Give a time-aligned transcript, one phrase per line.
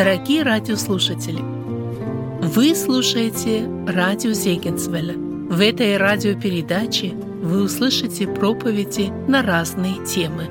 [0.00, 5.12] Дорогие радиослушатели, вы слушаете радио Зегенсвелля.
[5.12, 10.48] В этой радиопередаче вы услышите проповеди на разные темы.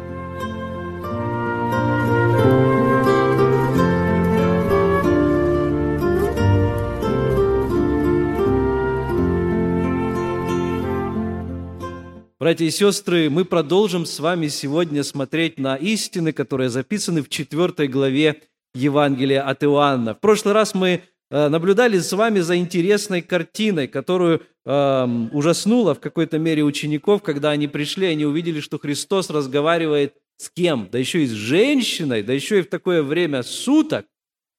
[12.39, 17.88] Братья и сестры, мы продолжим с вами сегодня смотреть на истины, которые записаны в 4
[17.88, 18.41] главе
[18.73, 20.14] Евангелия от Иоанна.
[20.14, 21.02] В прошлый раз мы
[21.32, 27.52] э, наблюдали с вами за интересной картиной, которую э, ужаснула в какой-то мере учеников, когда
[27.52, 30.88] они пришли, они увидели, что Христос разговаривает с кем?
[30.92, 34.05] Да еще и с женщиной, да еще и в такое время суток,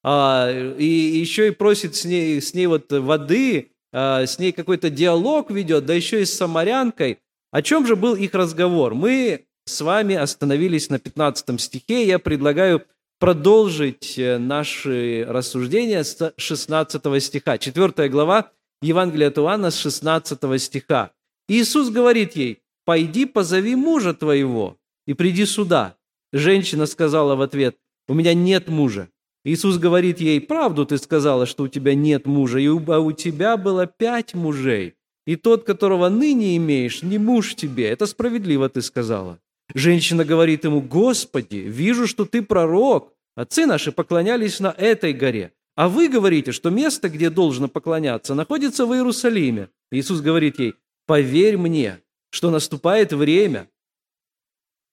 [0.03, 4.89] э, и еще и просит с ней, с ней вот воды, э, с ней какой-то
[4.89, 7.19] диалог ведет, да еще и с самарянкой.
[7.51, 8.95] О чем же был их разговор?
[8.95, 12.05] Мы с вами остановились на 15 стихе.
[12.05, 12.83] Я предлагаю
[13.21, 17.59] продолжить э, наши рассуждения с 16 стиха.
[17.59, 18.49] 4 глава
[18.81, 21.11] Евангелия от Иоанна с 16 стиха.
[21.47, 25.97] Иисус говорит ей, «Пойди, позови мужа твоего и приди сюда».
[26.33, 29.07] Женщина сказала в ответ, «У меня нет мужа».
[29.45, 33.55] Иисус говорит ей, «Правду ты сказала, что у тебя нет мужа, и а у тебя
[33.55, 34.95] было пять мужей,
[35.27, 37.87] и тот, которого ныне имеешь, не муж тебе.
[37.87, 39.37] Это справедливо ты сказала».
[39.73, 43.13] Женщина говорит ему, «Господи, вижу, что ты пророк.
[43.35, 45.53] Отцы наши поклонялись на этой горе.
[45.75, 49.69] А вы говорите, что место, где должно поклоняться, находится в Иерусалиме».
[49.91, 53.67] Иисус говорит ей, «Поверь мне, что наступает время,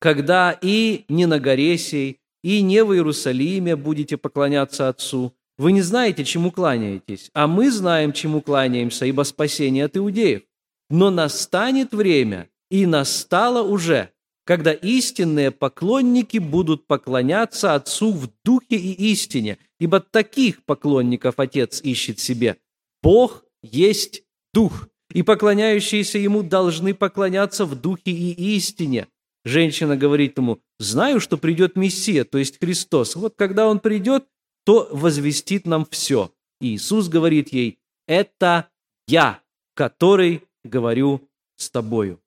[0.00, 5.34] когда и не на горе сей, и не в Иерусалиме будете поклоняться Отцу.
[5.56, 10.42] Вы не знаете, чему кланяетесь, а мы знаем, чему кланяемся, ибо спасение от иудеев.
[10.88, 14.10] Но настанет время, и настало уже,
[14.48, 22.18] когда истинные поклонники будут поклоняться Отцу в духе и истине, ибо таких поклонников Отец ищет
[22.18, 22.56] себе.
[23.02, 24.22] Бог есть
[24.54, 29.08] Дух, и поклоняющиеся Ему должны поклоняться в духе и истине.
[29.44, 33.16] Женщина говорит ему, знаю, что придет Мессия, то есть Христос.
[33.16, 34.24] Вот когда Он придет,
[34.64, 36.32] то возвестит нам все.
[36.62, 38.70] И Иисус говорит ей, это
[39.08, 39.42] я,
[39.74, 41.20] который говорю
[41.56, 42.18] с тобою.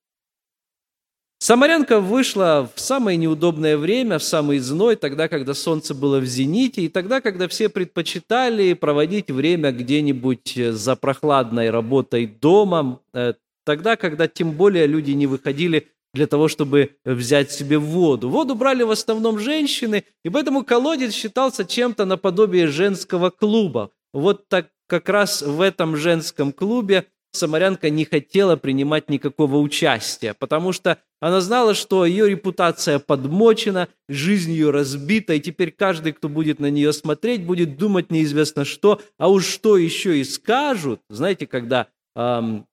[1.42, 6.84] Самарянка вышла в самое неудобное время, в самый зной, тогда, когда солнце было в зените,
[6.84, 13.34] и тогда, когда все предпочитали проводить время где-нибудь э, за прохладной работой дома, э,
[13.66, 18.30] тогда, когда тем более люди не выходили для того, чтобы взять себе воду.
[18.30, 23.90] Воду брали в основном женщины, и поэтому колодец считался чем-то наподобие женского клуба.
[24.14, 30.72] Вот так как раз в этом женском клубе самарянка не хотела принимать никакого участия, потому
[30.72, 36.60] что она знала, что ее репутация подмочена, жизнь ее разбита, и теперь каждый, кто будет
[36.60, 41.02] на нее смотреть, будет думать неизвестно что, а уж что еще и скажут.
[41.10, 42.66] Знаете, когда эм,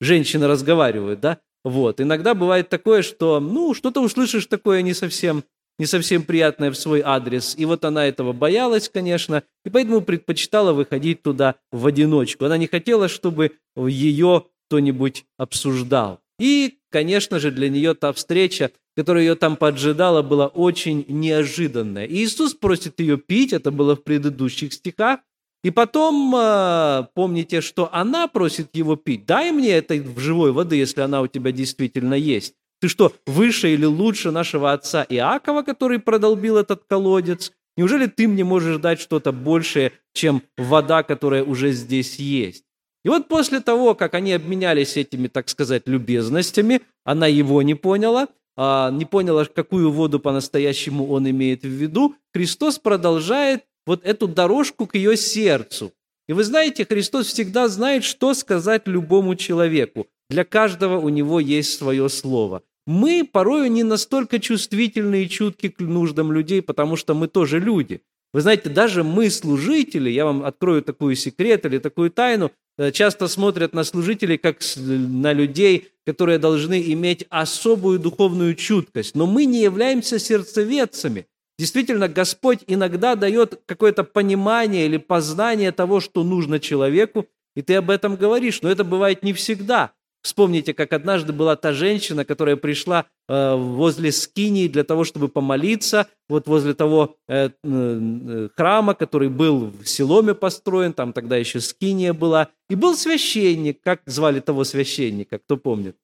[0.00, 1.38] женщины разговаривают, да?
[1.64, 2.00] Вот.
[2.00, 5.44] Иногда бывает такое, что, ну, что-то услышишь такое не совсем
[5.78, 7.54] не совсем приятное в свой адрес.
[7.56, 12.44] И вот она этого боялась, конечно, и поэтому предпочитала выходить туда в одиночку.
[12.44, 16.20] Она не хотела, чтобы ее кто-нибудь обсуждал.
[16.38, 22.04] И, конечно же, для нее та встреча, которая ее там поджидала, была очень неожиданная.
[22.04, 25.20] И Иисус просит ее пить, это было в предыдущих стихах.
[25.64, 29.26] И потом, а, помните, что она просит его пить.
[29.26, 32.54] Дай мне этой живой воды, если она у тебя действительно есть.
[32.80, 37.52] Ты что, выше или лучше нашего отца Иакова, который продолбил этот колодец?
[37.76, 42.64] Неужели ты мне можешь дать что-то большее, чем вода, которая уже здесь есть?
[43.04, 48.28] И вот после того, как они обменялись этими, так сказать, любезностями, она его не поняла,
[48.56, 54.86] а, не поняла, какую воду по-настоящему он имеет в виду, Христос продолжает вот эту дорожку
[54.86, 55.92] к ее сердцу.
[56.28, 60.08] И вы знаете, Христос всегда знает, что сказать любому человеку.
[60.30, 65.78] Для каждого у него есть свое слово мы порою не настолько чувствительны и чутки к
[65.78, 68.00] нуждам людей, потому что мы тоже люди.
[68.32, 73.28] Вы знаете, даже мы, служители, я вам открою такую секрет или такую тайну, э, часто
[73.28, 79.14] смотрят на служителей как на людей, которые должны иметь особую духовную чуткость.
[79.14, 81.26] Но мы не являемся сердцеведцами.
[81.58, 87.90] Действительно, Господь иногда дает какое-то понимание или познание того, что нужно человеку, и ты об
[87.90, 89.92] этом говоришь, но это бывает не всегда.
[90.22, 96.08] Вспомните, как однажды была та женщина, которая пришла э, возле скинии для того, чтобы помолиться,
[96.28, 102.12] вот возле того э, э, храма, который был в Силоме построен, там тогда еще скиния
[102.12, 105.96] была, и был священник, как звали того священника, кто помнит?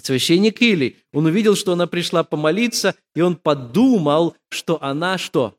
[0.00, 0.96] Священник Или.
[1.12, 5.56] Он увидел, что она пришла помолиться, и он подумал, что она что?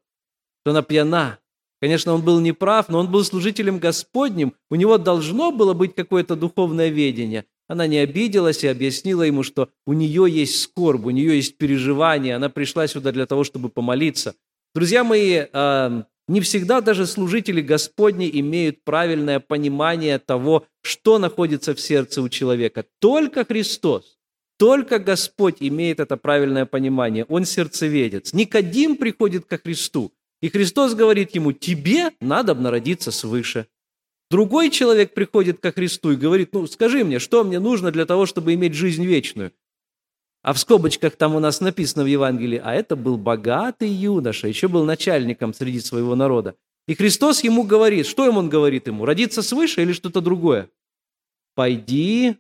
[0.62, 1.40] что она пьяна.
[1.82, 6.36] Конечно, он был неправ, но он был служителем Господним, у него должно было быть какое-то
[6.36, 7.46] духовное ведение.
[7.68, 12.36] Она не обиделась и объяснила ему, что у нее есть скорбь, у нее есть переживания,
[12.36, 14.36] она пришла сюда для того, чтобы помолиться.
[14.76, 21.82] Друзья мои, а, не всегда даже служители Господни имеют правильное понимание того, что находится в
[21.82, 22.86] сердце у человека.
[23.00, 24.18] Только Христос,
[24.60, 27.26] только Господь имеет это правильное понимание.
[27.26, 28.34] Он сердцеведец.
[28.34, 30.12] Никодим приходит ко Христу,
[30.42, 33.68] и Христос говорит ему, тебе надо народиться свыше.
[34.30, 38.26] Другой человек приходит ко Христу и говорит, ну скажи мне, что мне нужно для того,
[38.26, 39.52] чтобы иметь жизнь вечную?
[40.42, 44.68] А в скобочках там у нас написано в Евангелии, а это был богатый юноша, еще
[44.68, 46.56] был начальником среди своего народа.
[46.88, 50.70] И Христос ему говорит, что ему он говорит ему, родиться свыше или что-то другое?
[51.54, 52.38] Пойди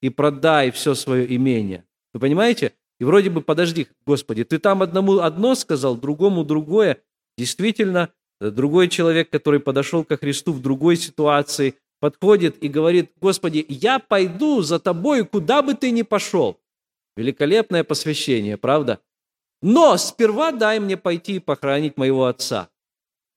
[0.00, 1.84] и продай все свое имение.
[2.12, 2.72] Вы понимаете?
[2.98, 7.02] И вроде бы, подожди, Господи, ты там одному одно сказал, другому другое.
[7.36, 13.98] Действительно, другой человек, который подошел ко Христу в другой ситуации, подходит и говорит, Господи, я
[13.98, 16.60] пойду за тобой, куда бы ты ни пошел.
[17.16, 19.00] Великолепное посвящение, правда?
[19.62, 22.68] Но сперва дай мне пойти и похоронить моего отца.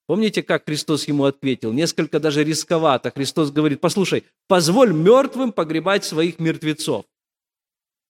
[0.07, 1.73] Помните, как Христос ему ответил?
[1.73, 3.11] Несколько даже рисковато.
[3.11, 7.05] Христос говорит, послушай, позволь мертвым погребать своих мертвецов.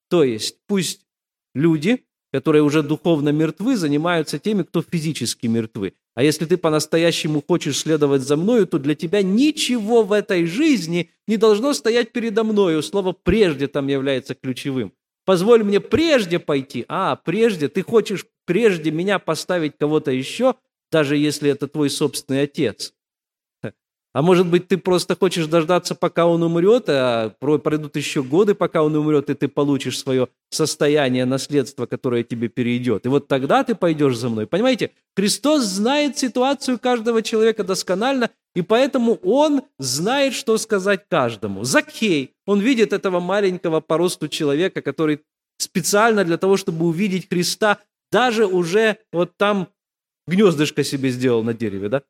[0.10, 1.06] То есть пусть
[1.54, 5.94] люди, которые уже духовно мертвы, занимаются теми, кто физически мертвы.
[6.16, 11.12] А если ты по-настоящему хочешь следовать за мною, то для тебя ничего в этой жизни
[11.28, 12.82] не должно стоять передо мною.
[12.82, 14.94] Слово «прежде» там является ключевым.
[15.26, 16.86] Позволь мне прежде пойти.
[16.88, 20.56] А, прежде, ты хочешь прежде меня поставить кого-то еще,
[20.92, 22.94] даже если это твой собственный отец.
[24.18, 28.82] А может быть, ты просто хочешь дождаться, пока он умрет, а пройдут еще годы, пока
[28.82, 33.06] он умрет, и ты получишь свое состояние, наследство, которое тебе перейдет.
[33.06, 34.48] И вот тогда ты пойдешь за мной.
[34.48, 41.64] Понимаете, Христос знает ситуацию каждого человека досконально, и поэтому он знает, что сказать каждому.
[41.64, 45.20] Закхей, он видит этого маленького по росту человека, который
[45.60, 47.78] специально для того, чтобы увидеть Христа,
[48.12, 49.68] даже уже вот там
[50.26, 52.02] гнездышко себе сделал на дереве, да?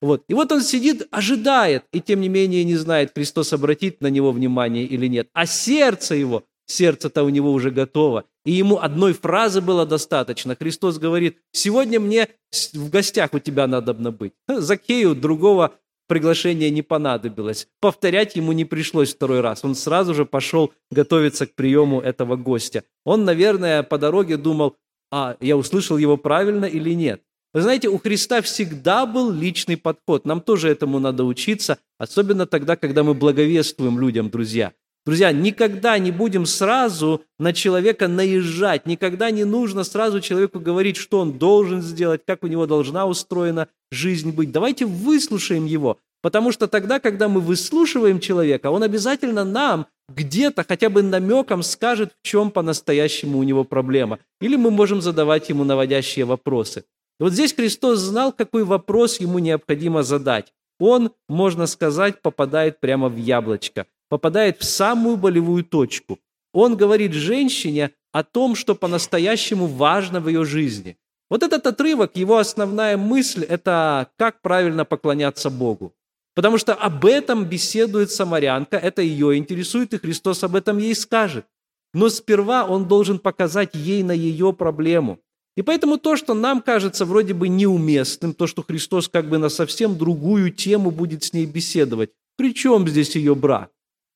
[0.00, 0.24] Вот.
[0.28, 4.30] И вот он сидит, ожидает, и тем не менее не знает, Христос обратит на него
[4.32, 5.28] внимание или нет.
[5.32, 8.24] А сердце его, сердце-то у него уже готово.
[8.44, 10.54] И ему одной фразы было достаточно.
[10.54, 12.28] Христос говорит, сегодня мне
[12.72, 14.32] в гостях у тебя надо быть.
[14.46, 15.74] Закею другого
[16.06, 17.68] приглашения не понадобилось.
[17.80, 19.64] Повторять ему не пришлось второй раз.
[19.64, 22.84] Он сразу же пошел готовиться к приему этого гостя.
[23.04, 24.76] Он, наверное, по дороге думал,
[25.10, 27.22] а я услышал его правильно или нет.
[27.54, 30.26] Вы знаете, у Христа всегда был личный подход.
[30.26, 34.72] Нам тоже этому надо учиться, особенно тогда, когда мы благовествуем людям, друзья.
[35.06, 41.20] Друзья, никогда не будем сразу на человека наезжать, никогда не нужно сразу человеку говорить, что
[41.20, 44.52] он должен сделать, как у него должна устроена жизнь быть.
[44.52, 50.90] Давайте выслушаем его, потому что тогда, когда мы выслушиваем человека, он обязательно нам где-то хотя
[50.90, 54.18] бы намеком скажет, в чем по-настоящему у него проблема.
[54.42, 56.84] Или мы можем задавать ему наводящие вопросы.
[57.20, 60.52] И вот здесь Христос знал, какой вопрос ему необходимо задать.
[60.78, 66.20] Он, можно сказать, попадает прямо в яблочко, попадает в самую болевую точку.
[66.52, 70.96] Он говорит женщине о том, что по-настоящему важно в ее жизни.
[71.28, 75.92] Вот этот отрывок, его основная мысль– это как правильно поклоняться Богу.
[76.34, 81.44] Потому что об этом беседует самарянка, это ее интересует, и Христос об этом ей скажет.
[81.92, 85.18] Но сперва он должен показать ей на ее проблему–
[85.58, 89.48] и поэтому то, что нам кажется вроде бы неуместным, то, что Христос как бы на
[89.48, 93.72] совсем другую тему будет с ней беседовать, при чем здесь ее брак?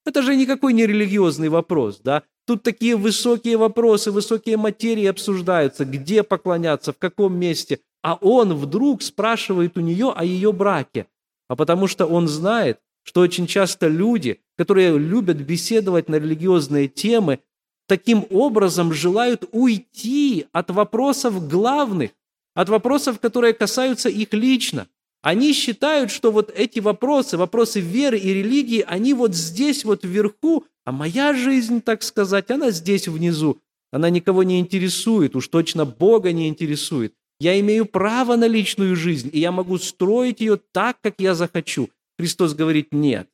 [0.06, 2.22] Это же никакой не религиозный вопрос, да?
[2.46, 7.80] Тут такие высокие вопросы, высокие материи обсуждаются, где поклоняться, в каком месте.
[8.04, 11.08] А он вдруг спрашивает у нее о ее браке.
[11.48, 17.40] А потому что он знает, что очень часто люди, которые любят беседовать на религиозные темы,
[17.86, 22.10] таким образом желают уйти от вопросов главных,
[22.54, 24.88] от вопросов, которые касаются их лично.
[25.22, 30.64] Они считают, что вот эти вопросы, вопросы веры и религии, они вот здесь вот вверху,
[30.84, 33.58] а моя жизнь, так сказать, она здесь внизу.
[33.92, 37.14] Она никого не интересует, уж точно Бога не интересует.
[37.38, 41.90] Я имею право на личную жизнь, и я могу строить ее так, как я захочу.
[42.18, 43.28] Христос говорит, нет.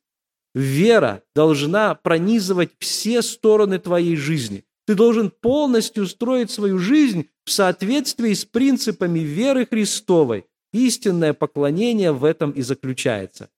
[0.55, 4.65] Вера должна пронизывать все стороны твоей жизни.
[4.87, 10.45] Ты должен полностью строить свою жизнь в соответствии с принципами веры Христовой.
[10.73, 13.49] Истинное поклонение в этом и заключается.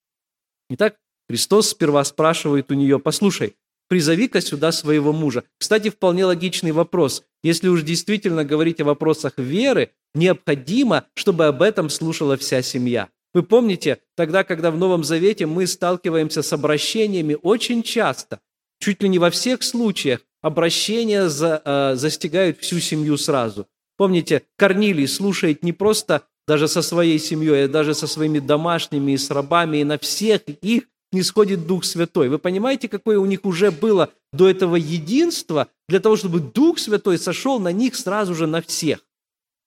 [0.70, 0.98] Итак,
[1.30, 3.56] Христос сперва спрашивает у нее, послушай,
[3.88, 5.44] призови-ка сюда своего мужа.
[5.58, 7.24] Кстати, вполне логичный вопрос.
[7.44, 13.10] Если уж действительно говорить о вопросах веры, необходимо, чтобы об этом слушала вся семья.
[13.34, 18.40] Вы помните, тогда, когда в Новом Завете мы сталкиваемся с обращениями очень часто,
[18.80, 23.68] чуть ли не во всех случаях, обращения за, э, застигают всю семью сразу.
[23.98, 29.18] Помните, Корнилий слушает не просто даже со своей семьей, а даже со своими домашними и
[29.18, 32.30] с рабами, и на всех их не сходит Дух Святой.
[32.30, 37.18] Вы понимаете, какое у них уже было до этого единство, для того, чтобы Дух Святой
[37.18, 39.06] сошел на них сразу же на всех.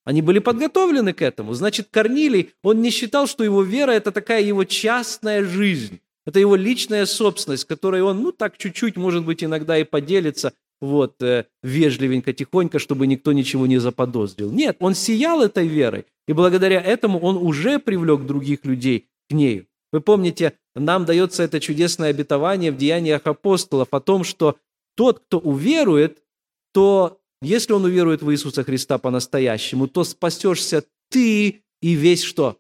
[0.04, 1.54] Они были подготовлены к этому.
[1.54, 6.00] Значит, Корнилий, он не считал, что его вера– это такая его частная жизнь.
[6.26, 11.23] Это его личная собственность, которой он, ну, так чуть-чуть, может быть, иногда и поделится, вот,
[11.23, 14.50] э, вежливенько, тихонько, чтобы никто ничего не заподозрил.
[14.50, 19.68] Нет, он сиял этой верой, и благодаря этому он уже привлек других людей к ней.
[19.92, 24.56] Вы помните, нам дается это чудесное обетование в Деяниях апостолов о том, что
[24.96, 26.23] тот, кто уверует,
[26.73, 32.59] то если он уверует в Иисуса Христа по-настоящему, то спасешься ты и весь что?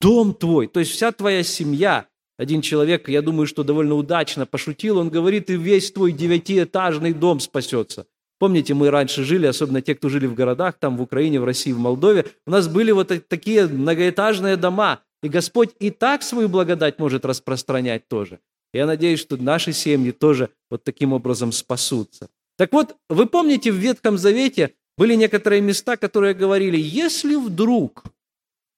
[0.00, 2.06] Дом твой, то есть вся твоя семья.
[2.38, 7.40] Один человек, я думаю, что довольно удачно пошутил, он говорит, и весь твой девятиэтажный дом
[7.40, 8.06] спасется.
[8.38, 11.70] Помните, мы раньше жили, особенно те, кто жили в городах, там в Украине, в России,
[11.70, 16.98] в Молдове, у нас были вот такие многоэтажные дома, и Господь и так свою благодать
[16.98, 18.40] может распространять тоже.
[18.72, 22.28] Я надеюсь, что наши семьи тоже вот таким образом спасутся.
[22.56, 28.04] Так вот, вы помните, в Ветхом Завете были некоторые места, которые говорили, если вдруг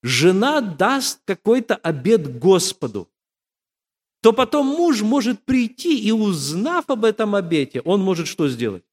[0.02, 3.08] жена даст какой-то обед Господу,
[4.22, 8.84] то потом муж может прийти и, узнав об этом обете, он может что сделать?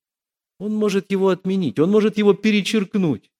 [0.59, 3.31] Он может его отменить, он может его перечеркнуть.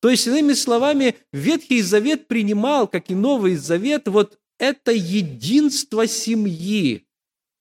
[0.00, 7.07] То есть, иными словами, Ветхий Завет принимал, как и Новый Завет, вот это единство семьи.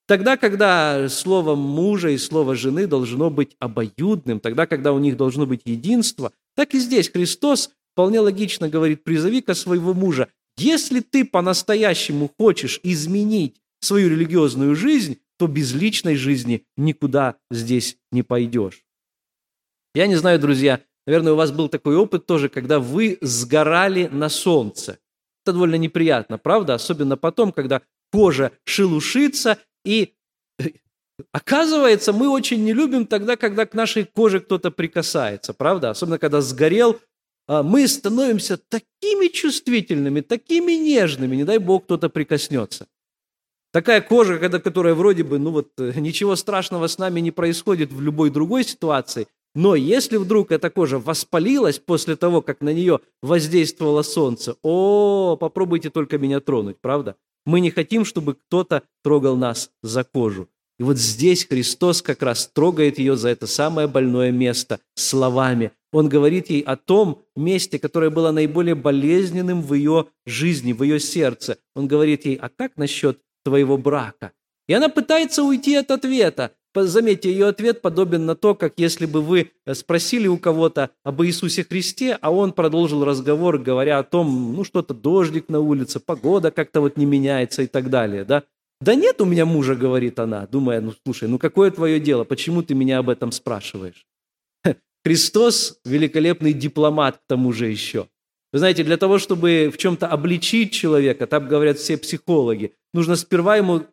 [0.07, 5.45] Тогда, когда слово мужа и слово жены должно быть обоюдным, тогда, когда у них должно
[5.45, 10.29] быть единство, так и здесь Христос вполне логично говорит, призови-ка своего мужа.
[10.57, 18.23] Если ты по-настоящему хочешь изменить свою религиозную жизнь, то без личной жизни никуда здесь не
[18.23, 18.83] пойдешь.
[19.93, 24.27] Я не знаю, друзья, Наверное, у вас был такой опыт тоже, когда вы сгорали на
[24.27, 24.99] солнце.
[25.43, 26.73] Это довольно неприятно, правда?
[26.73, 30.13] Особенно потом, когда кожа шелушится, и
[31.31, 35.89] оказывается, мы очень не любим тогда, когда к нашей коже кто-то прикасается, правда?
[35.89, 36.99] Особенно, когда сгорел,
[37.47, 42.87] а, мы становимся такими чувствительными, такими нежными, не дай бог кто-то прикоснется.
[43.71, 47.91] Такая кожа, когда, которая вроде бы, ну вот, э, ничего страшного с нами не происходит
[47.91, 52.99] в любой другой ситуации, но если вдруг эта кожа воспалилась после того, как на нее
[53.21, 57.15] воздействовало солнце, о, попробуйте только меня тронуть, правда?
[57.47, 60.49] Мы не хотим, чтобы кто-то трогал нас за кожу.
[60.79, 65.71] И вот здесь Христос как раз трогает ее за это самое больное место словами.
[65.93, 70.99] Он говорит ей о том месте, которое было наиболее болезненным в ее жизни, в ее
[70.99, 71.57] сердце.
[71.73, 74.33] Он говорит ей, а как насчет твоего брака?
[74.67, 76.51] И она пытается уйти от ответа.
[76.85, 81.23] Заметьте, ее ответ подобен на то, как если бы вы э, спросили у кого-то об
[81.23, 86.51] Иисусе Христе, а он продолжил разговор, говоря о том, ну что-то дождик на улице, погода
[86.51, 88.43] как-то вот не меняется и так далее, да?
[88.79, 92.61] Да нет у меня мужа, говорит она, думая, ну слушай, ну какое твое дело, почему
[92.61, 94.05] ты меня об этом спрашиваешь?
[95.03, 98.07] Христос– великолепный дипломат к тому же еще.
[98.53, 103.57] Вы знаете, для того, чтобы в чем-то обличить человека, так говорят все психологи, нужно сперва
[103.57, 103.83] ему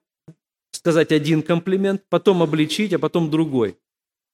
[0.74, 3.76] сказать один комплимент, потом обличить, а потом другой.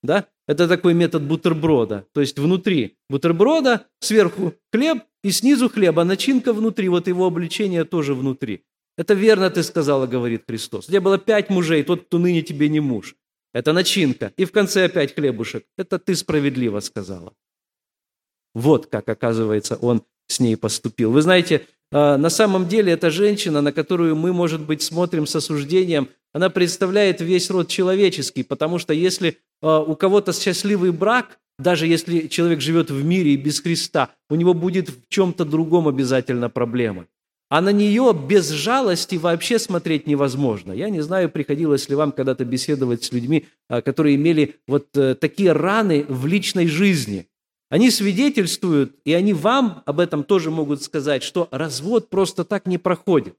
[0.03, 0.27] Да?
[0.49, 2.07] Это такой метод бутерброда.
[2.13, 7.85] То есть внутри бутерброда, сверху хлеб и снизу хлеб, а начинка внутри, вот его обличение
[7.85, 8.65] тоже внутри.
[8.97, 10.89] Это верно ты сказала, говорит Христос.
[10.89, 13.17] У тебя было пять мужей, тот, кто ныне тебе не муж.
[13.53, 14.33] Это начинка.
[14.37, 15.65] И в конце опять хлебушек.
[15.77, 17.33] Это ты справедливо сказала.
[18.55, 21.13] Вот как, оказывается, он с ней поступил.
[21.13, 25.35] Вы знаете, а, на самом деле эта женщина, на которую мы, может быть, смотрим с
[25.35, 31.87] осуждением, она представляет весь род человеческий, потому что если а, у кого-то счастливый брак, даже
[31.87, 36.49] если человек живет в мире и без Христа, у него будет в чем-то другом обязательно
[36.49, 37.07] проблема.
[37.51, 40.73] А на нее без жалости вообще смотреть невозможно.
[40.73, 45.17] Я не знаю, приходилось ли вам когда-то беседовать с людьми, а, которые имели вот э,
[45.17, 47.27] такие раны в личной жизни.
[47.69, 52.79] Они свидетельствуют, и они вам об этом тоже могут сказать, что развод просто так не
[52.79, 53.35] проходит.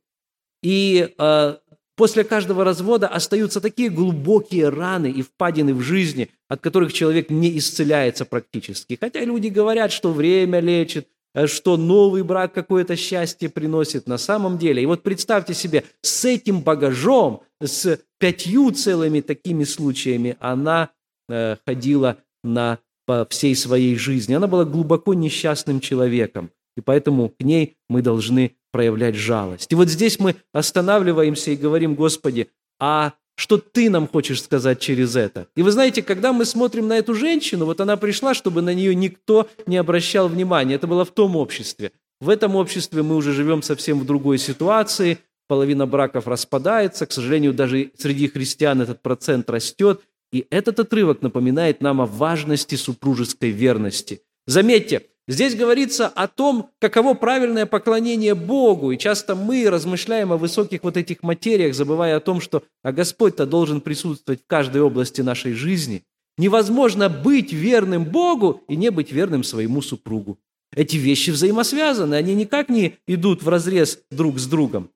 [0.62, 1.56] И э,
[1.96, 7.58] после каждого развода остаются такие глубокие раны и впадины в жизни, от которых человек не
[7.58, 8.98] исцеляется практически.
[9.00, 14.58] Хотя люди говорят, что время лечит, э, что новый брак какое-то счастье приносит на самом
[14.58, 14.82] деле.
[14.82, 20.90] И вот представьте себе, с этим багажом, с пятью целыми такими случаями она
[21.30, 24.34] э, ходила на, по всей своей жизни.
[24.34, 29.72] Она была глубоко несчастным человеком, и поэтому к ней мы должны проявлять жалость.
[29.72, 32.50] И вот здесь мы останавливаемся и говорим, Господи,
[32.80, 35.48] а что ты нам хочешь сказать через это.
[35.56, 38.94] И вы знаете, когда мы смотрим на эту женщину, вот она пришла, чтобы на нее
[38.94, 40.76] никто не обращал внимания.
[40.76, 41.92] Это было в том обществе.
[42.20, 45.18] В этом обществе мы уже живем совсем в другой ситуации.
[45.48, 47.08] Половина браков распадается.
[47.08, 50.02] К сожалению, даже среди христиан этот процент растет.
[50.32, 54.22] И этот отрывок напоминает нам о важности супружеской верности.
[54.46, 58.92] Заметьте, Здесь говорится о том, каково правильное поклонение Богу.
[58.92, 63.46] И часто мы размышляем о высоких вот этих материях, забывая о том, что а Господь-то
[63.46, 66.04] должен присутствовать в каждой области нашей жизни.
[66.38, 70.38] Невозможно быть верным Богу и не быть верным своему супругу.
[70.76, 74.90] Эти вещи взаимосвязаны, они никак не идут в разрез друг с другом.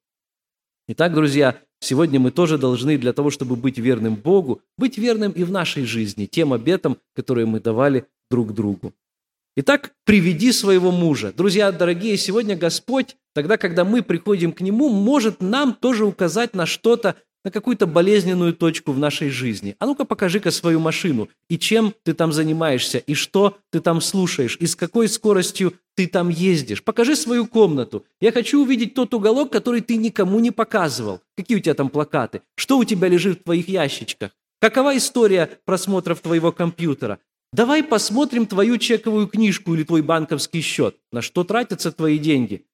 [0.89, 5.46] Итак, друзья, сегодня мы тоже должны для того, чтобы быть верным Богу, быть верным и
[5.46, 8.94] в нашей жизни, тем обетам, которые мы давали друг другу.
[9.57, 11.31] Итак, приведи своего мужа.
[11.31, 16.65] Друзья дорогие, сегодня Господь, тогда, когда мы приходим к Нему, может нам тоже указать на
[16.65, 19.77] что-то, на какую-то болезненную точку в нашей жизни.
[19.79, 24.57] А ну-ка покажи-ка свою машину, и чем ты там занимаешься, и что ты там слушаешь,
[24.59, 26.83] и с какой скоростью ты там ездишь.
[26.83, 28.05] Покажи свою комнату.
[28.19, 31.21] Я хочу увидеть тот уголок, который ты никому не показывал.
[31.38, 32.41] Какие у тебя там плакаты?
[32.57, 34.31] Что у тебя лежит в твоих ящичках?
[34.59, 37.19] Какова история просмотров твоего компьютера?
[37.55, 42.65] Давай посмотрим твою чековую книжку или твой банковский счет, на что тратятся твои деньги.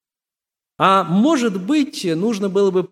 [0.79, 2.83] А может быть, нужно было бы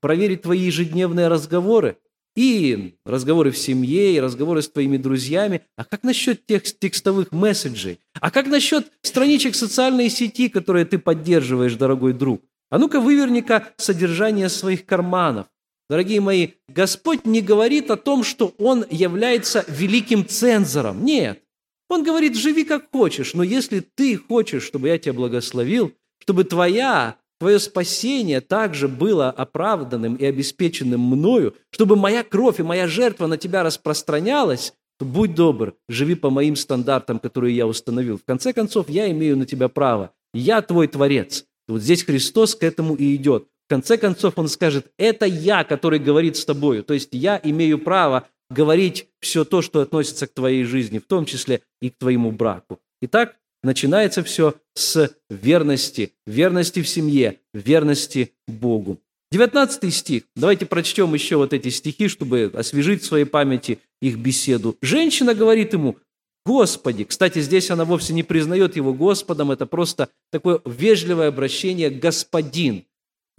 [0.00, 1.96] проверить твои ежедневные разговоры,
[2.36, 5.62] и разговоры в семье, и разговоры с твоими друзьями.
[5.74, 8.00] А как насчет тех текстовых месседжей?
[8.20, 12.42] А как насчет страничек социальной сети, которые ты поддерживаешь, дорогой друг?
[12.68, 15.46] А ну-ка выверни-ка содержание своих карманов.
[15.90, 21.04] Дорогие мои, Господь не говорит о том, что Он является великим цензором.
[21.04, 21.42] Нет.
[21.88, 27.16] Он говорит, живи как хочешь, но если ты хочешь, чтобы я тебя благословил, чтобы твоя,
[27.40, 33.36] твое спасение также было оправданным и обеспеченным мною, чтобы моя кровь и моя жертва на
[33.36, 38.16] тебя распространялась, то будь добр, живи по моим стандартам, которые я установил.
[38.16, 40.12] В конце концов, я имею на тебя право.
[40.32, 41.46] Я твой Творец.
[41.66, 46.00] И вот здесь Христос к этому и идет конце концов он скажет, это я, который
[46.00, 46.82] говорит с тобою.
[46.82, 51.24] То есть я имею право говорить все то, что относится к твоей жизни, в том
[51.24, 52.80] числе и к твоему браку.
[53.00, 58.98] Итак, начинается все с верности, верности в семье, верности Богу.
[59.30, 60.24] 19 стих.
[60.34, 64.76] Давайте прочтем еще вот эти стихи, чтобы освежить в своей памяти их беседу.
[64.82, 65.96] Женщина говорит ему,
[66.44, 67.04] Господи.
[67.04, 72.84] Кстати, здесь она вовсе не признает его Господом, это просто такое вежливое обращение «господин».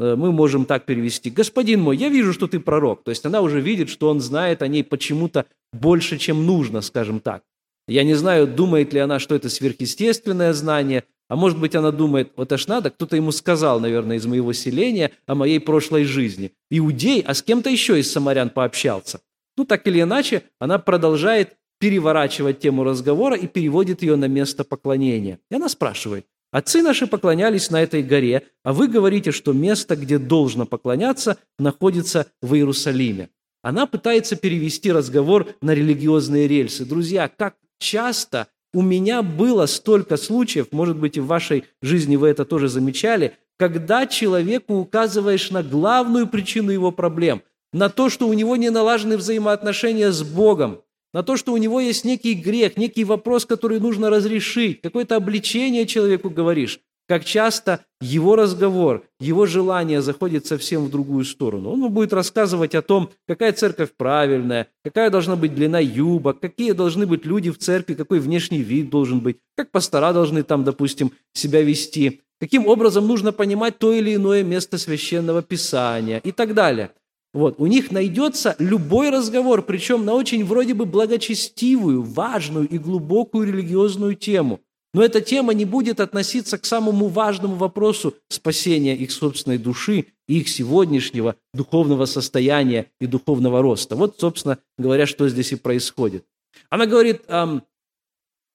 [0.02, 1.30] Э, мы можем так перевести.
[1.30, 3.04] «Господин мой, я вижу, что ты пророк».
[3.04, 7.20] То есть она уже видит, что он знает о ней почему-то больше, чем нужно, скажем
[7.20, 7.44] так.
[7.88, 12.32] Я не знаю, думает ли она, что это сверхъестественное знание, а может быть, она думает,
[12.36, 16.52] вот аж надо, кто-то ему сказал, наверное, из моего селения о моей прошлой жизни.
[16.70, 19.22] Иудей, а с кем-то еще из самарян пообщался.
[19.56, 25.40] Ну, так или иначе, она продолжает переворачивать тему разговора и переводит ее на место поклонения.
[25.50, 30.18] И она спрашивает, Отцы наши поклонялись на этой горе, а вы говорите, что место, где
[30.18, 33.30] должно поклоняться, находится в Иерусалиме.
[33.64, 36.84] Она пытается перевести разговор на религиозные рельсы.
[36.84, 42.30] Друзья, как часто у меня было столько случаев, может быть, и в вашей жизни вы
[42.30, 48.34] это тоже замечали, когда человеку указываешь на главную причину его проблем, на то, что у
[48.34, 50.82] него не налажены взаимоотношения с Богом,
[51.13, 55.86] на то, что у него есть некий грех, некий вопрос, который нужно разрешить, какое-то обличение
[55.86, 56.80] человеку говоришь,
[57.12, 61.71] как часто его разговор, его желание заходит совсем в другую сторону.
[61.71, 67.06] Он будет рассказывать о том, какая церковь правильная, какая должна быть длина юбок, какие должны
[67.06, 71.62] быть люди в церкви, какой внешний вид должен быть, как пастора должны там, допустим, себя
[71.62, 76.91] вести, каким образом нужно понимать то или иное место священного писания и так далее.
[77.34, 83.48] Вот, у них найдется любой разговор, причем на очень вроде бы благочестивую, важную и глубокую
[83.48, 84.60] религиозную тему.
[84.94, 90.50] Но эта тема не будет относиться к самому важному вопросу спасения их собственной души их
[90.50, 93.96] сегодняшнего духовного состояния и духовного роста.
[93.96, 96.26] Вот, собственно говоря, что здесь и происходит.
[96.70, 97.63] Она говорит, эм,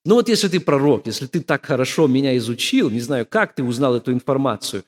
[0.05, 3.63] ну вот если ты пророк, если ты так хорошо меня изучил, не знаю, как ты
[3.63, 4.85] узнал эту информацию,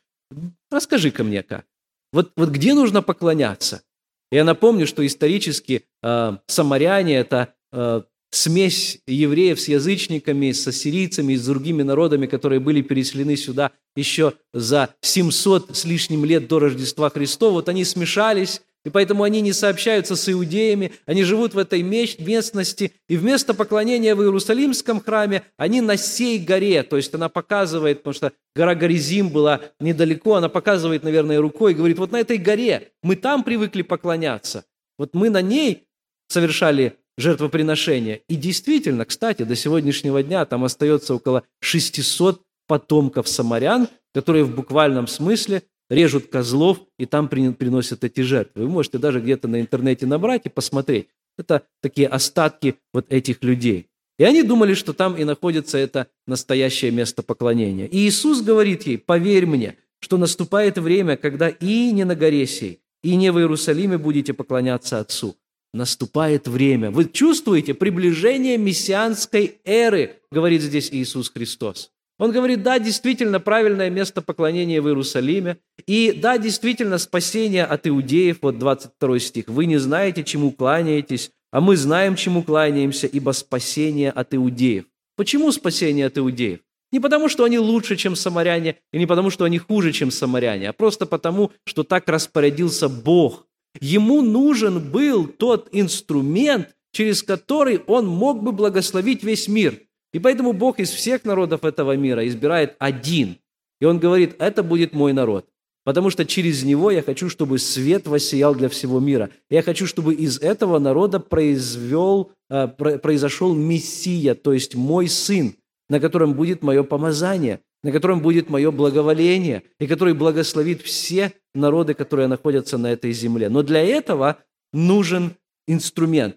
[0.71, 1.65] расскажи-ка мне как.
[2.13, 3.83] Вот, вот где нужно поклоняться?
[4.31, 11.37] Я напомню, что исторически э, самаряне– это э, смесь евреев с язычниками, с ассирийцами и
[11.37, 17.11] с другими народами, которые были переселены сюда еще за 700 с лишним лет до Рождества
[17.11, 17.53] Христова.
[17.53, 22.93] Вот они смешались, и поэтому они не сообщаются с иудеями, они живут в этой местности,
[23.09, 28.15] и вместо поклонения в Иерусалимском храме они на сей горе, то есть она показывает, потому
[28.15, 33.17] что гора Горизим была недалеко, она показывает, наверное, рукой говорит, вот на этой горе мы
[33.17, 34.65] там привыкли поклоняться,
[34.99, 35.85] вот мы на ней
[36.29, 38.21] совершали жертвоприношения.
[38.29, 45.07] И действительно, кстати, до сегодняшнего дня там остается около 600 потомков самарян, которые в буквальном
[45.09, 48.65] смысле режут козлов и там приносят эти жертвы.
[48.65, 51.09] Вы можете даже где-то на интернете набрать и посмотреть.
[51.37, 53.87] Это такие остатки вот этих людей.
[54.19, 57.87] И они думали, что там и находится это настоящее место поклонения.
[57.87, 62.81] И Иисус говорит ей, поверь мне, что наступает время, когда и не на горе сей,
[63.03, 65.37] и не в Иерусалиме будете поклоняться Отцу.
[65.73, 66.91] Наступает время.
[66.91, 71.93] Вы чувствуете приближение мессианской эры, говорит здесь Иисус Христос.
[72.19, 75.59] Он говорит, да, действительно, правильное место поклонения в Иерусалиме.
[75.87, 79.49] И да, действительно, спасение от иудеев, вот 22 стих.
[79.49, 84.87] Вы не знаете, чему кланяетесь, а мы знаем, чему кланяемся, ибо спасение от иудеев.
[85.17, 86.61] Почему спасение от иудеев?
[86.91, 90.71] Не потому, что они лучше, чем самаряне, и не потому, что они хуже, чем самаряне,
[90.71, 93.47] а просто потому, что так распорядился Бог.
[93.81, 100.53] Ему нужен был тот инструмент, через который он мог бы благословить весь мир– и поэтому
[100.53, 103.39] Бог из всех народов этого мира избирает один.
[103.81, 105.47] И Он говорит, это будет мой народ.
[105.85, 109.31] Потому что через него я хочу, чтобы свет воссиял для всего мира.
[109.49, 115.55] Я хочу, чтобы из этого народа произвел, э, произошел Мессия, то есть мой сын,
[115.89, 121.95] на котором будет мое помазание, на котором будет мое благоволение, и который благословит все народы,
[121.95, 123.49] которые находятся на этой земле.
[123.49, 124.39] Но для этого
[124.73, 126.37] нужен инструмент.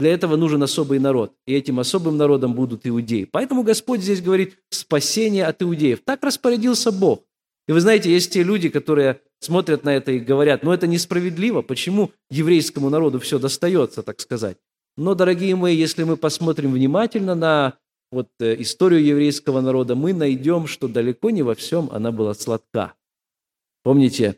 [0.00, 3.28] Для этого нужен особый народ, и этим особым народом будут иудеи.
[3.30, 6.00] Поэтому Господь здесь говорит «спасение от иудеев».
[6.02, 7.24] Так распорядился Бог.
[7.68, 11.60] И вы знаете, есть те люди, которые смотрят на это и говорят, ну это несправедливо,
[11.60, 14.56] почему еврейскому народу все достается, так сказать.
[14.96, 17.74] Но, дорогие мои, если мы посмотрим внимательно на
[18.10, 22.94] вот, э, историю еврейского народа, мы найдем, что далеко не во всем она была сладка.
[23.82, 24.36] Помните,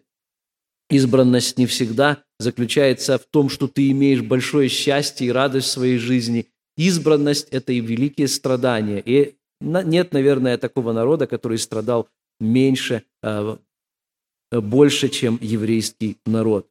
[0.93, 5.99] избранность не всегда заключается в том, что ты имеешь большое счастье и радость в своей
[5.99, 6.47] жизни.
[6.77, 9.03] Избранность– это и великие страдания.
[9.05, 12.09] И нет, наверное, такого народа, который страдал
[12.41, 13.59] меньше, а,
[14.51, 16.69] больше, чем еврейский народ.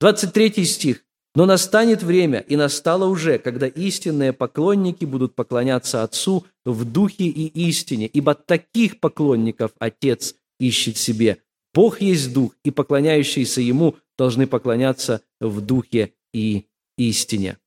[0.00, 1.04] 23 стих.
[1.34, 7.46] «Но настанет время, и настало уже, когда истинные поклонники будут поклоняться Отцу в духе и
[7.68, 11.38] истине, ибо таких поклонников Отец ищет себе.
[11.74, 16.66] Бог есть Дух, и поклоняющиеся Ему должны поклоняться в Духе и
[16.98, 17.58] истине.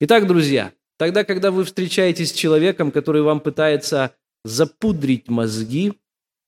[0.00, 4.12] Итак, друзья, тогда, когда вы встречаетесь с человеком, который вам пытается
[4.44, 5.94] запудрить мозги,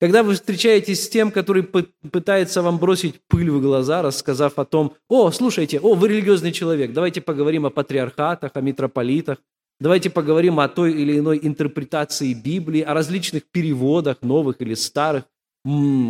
[0.00, 4.94] когда вы встречаетесь с тем, который пытается вам бросить пыль в глаза, рассказав о том,
[5.08, 9.38] «О, слушайте, о, вы религиозный человек, давайте поговорим о патриархатах, о митрополитах,
[9.80, 15.24] давайте поговорим о той или иной интерпретации Библии, о различных переводах, новых или старых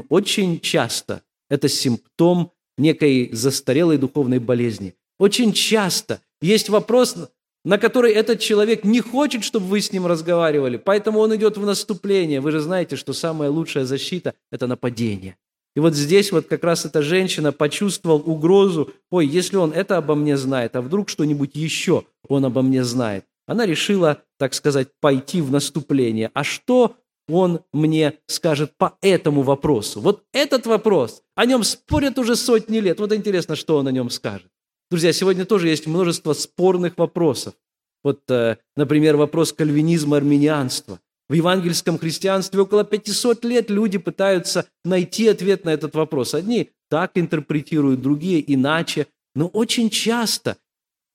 [0.08, 4.94] очень часто это симптом некой застарелой духовной болезни.
[5.18, 7.16] Очень часто есть вопрос,
[7.64, 11.66] на который этот человек не хочет, чтобы вы с ним разговаривали, поэтому он идет в
[11.66, 12.40] наступление.
[12.40, 15.36] Вы же знаете, что самая лучшая защита– это нападение.
[15.74, 20.14] И вот здесь вот как раз эта женщина почувствовала угрозу, ой, если он это обо
[20.14, 23.24] мне знает, а вдруг что-нибудь еще он обо мне знает.
[23.46, 26.30] Она решила, так сказать, пойти в наступление.
[26.34, 26.96] А что
[27.28, 30.00] он мне скажет по этому вопросу.
[30.00, 33.00] Вот этот вопрос, о нем спорят уже сотни лет.
[33.00, 34.48] Вот интересно, что он о нем скажет.
[34.90, 37.54] Друзья, сегодня тоже есть множество спорных вопросов.
[38.02, 41.00] Вот, э, например, вопрос кальвинизма, армянианства.
[41.28, 46.32] В евангельском христианстве около 500 лет люди пытаются найти ответ на этот вопрос.
[46.32, 49.08] Одни так интерпретируют, другие иначе.
[49.34, 50.56] Но очень часто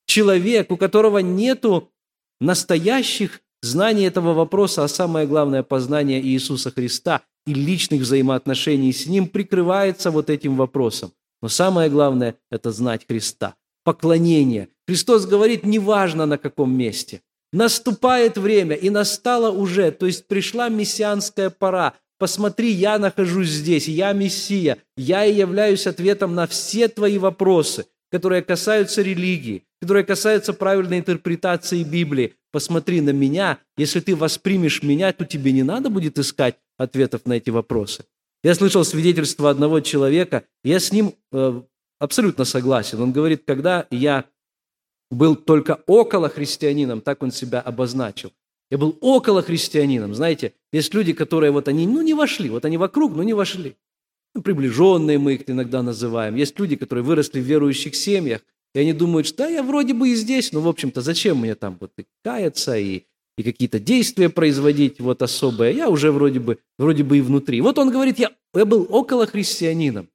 [0.06, 1.91] человек, у которого нету
[2.39, 9.30] настоящих Знание этого вопроса, а самое главное, познание Иисуса Христа и личных взаимоотношений с Ним
[9.30, 11.13] прикрывается вот этим вопросом.
[11.41, 13.56] Но самое главное– это знать Христа.
[13.86, 14.67] Поклонение.
[14.86, 17.21] Христос говорит, неважно на каком месте.
[17.54, 21.93] Наступает время, и настало уже, то есть пришла мессианская пора.
[22.19, 28.43] Посмотри, я нахожусь здесь, я Мессия, я и являюсь ответом на все твои вопросы, которые
[28.43, 35.26] касаются религии, которые касаются правильной интерпретации Библии, посмотри на меня, если ты воспримешь меня, то
[35.26, 38.06] тебе не надо будет искать ответов на эти вопросы.
[38.43, 41.62] Я слышал свидетельство одного человека, я с ним э,
[41.97, 43.02] абсолютно согласен.
[43.02, 44.26] Он говорит, когда я
[45.10, 48.32] был только около христианином, так он себя обозначил.
[48.69, 50.13] Я был около христианином.
[50.13, 53.76] Знаете, есть люди, которые вот они, ну, не вошли, вот они вокруг, но не вошли.
[54.41, 56.36] Приближенные мы их иногда называем.
[56.36, 58.41] Есть люди, которые выросли в верующих семьях,
[58.74, 61.54] и они думают, что да, я вроде бы и здесь, но, в общем-то, зачем мне
[61.56, 63.04] там вот и каяться, и,
[63.38, 65.76] и какие-то действия производить вот особые.
[65.76, 67.62] Я уже вроде бы, вроде бы и внутри.
[67.62, 70.10] Вот он говорит, я, я был около христианином.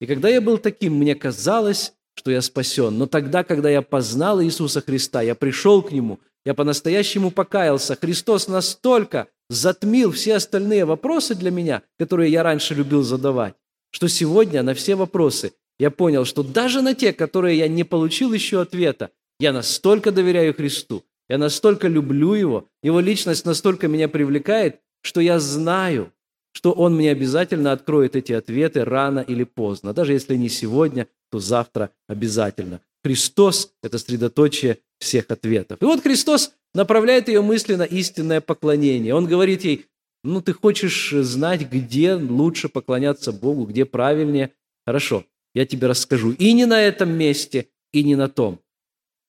[0.00, 2.96] И когда я был таким, мне казалось, что я спасен.
[2.96, 7.96] Но тогда, когда я познал Иисуса Христа, я пришел к Нему, я по-настоящему покаялся.
[7.96, 13.54] Христос настолько затмил все остальные вопросы для меня, которые я раньше любил задавать,
[13.94, 18.32] что сегодня на все вопросы я понял, что даже на те, которые я не получил
[18.32, 24.80] еще ответа, я настолько доверяю Христу, я настолько люблю Его, Его личность настолько меня привлекает,
[25.00, 26.12] что я знаю,
[26.50, 29.92] что Он мне обязательно откроет эти ответы рано или поздно.
[29.94, 32.80] Даже если не сегодня, то завтра обязательно.
[33.04, 35.80] Христос– это средоточие всех ответов.
[35.80, 39.14] И вот Христос направляет ее мысли на истинное поклонение.
[39.14, 39.86] Он говорит ей,
[40.24, 44.50] ну ты хочешь знать, где лучше поклоняться Богу, где правильнее?
[44.86, 46.32] Хорошо, я тебе расскажу.
[46.32, 48.58] И не на этом месте, и не на том.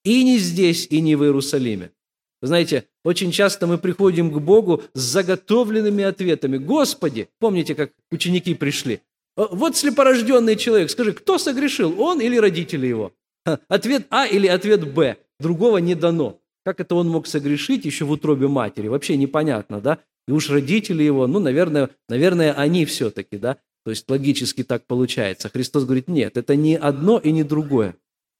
[0.04, 1.90] И не здесь, и не в Иерусалиме.
[2.42, 6.58] Знаете, очень часто мы приходим к Богу с заготовленными ответами.
[6.58, 9.00] Господи, помните, как ученики пришли?
[9.36, 13.12] Вот слепорожденный человек, скажи, кто согрешил, он или родители его?
[13.68, 15.16] Ответ А или ответ Б.
[15.38, 16.40] Другого не дано.
[16.64, 18.88] Как это он мог согрешить еще в утробе матери?
[18.88, 19.98] Вообще непонятно, да?
[20.28, 23.58] И уж родители его, ну, наверное, наверное они все-таки, да?
[23.84, 25.48] То есть логически так получается.
[25.48, 27.94] Христос говорит, нет, это не одно и не другое.